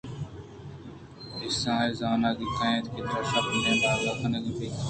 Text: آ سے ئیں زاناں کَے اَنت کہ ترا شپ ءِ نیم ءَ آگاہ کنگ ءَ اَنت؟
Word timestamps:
آ 1.43 1.47
سے 1.59 1.69
ئیں 1.79 1.91
زاناں 1.99 2.33
کَے 2.37 2.45
اَنت 2.61 2.85
کہ 2.93 3.01
ترا 3.07 3.21
شپ 3.29 3.45
ءِ 3.55 3.55
نیم 3.63 3.79
ءَ 3.87 3.89
آگاہ 3.93 4.17
کنگ 4.21 4.35
ءَ 4.47 4.47
اَنت؟ 4.47 4.77